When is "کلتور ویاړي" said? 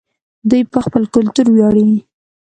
1.15-1.89